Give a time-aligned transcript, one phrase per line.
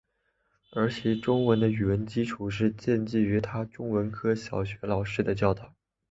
[0.71, 5.75] 而其中文的语文基础是建基于他中文科小学老师的教导。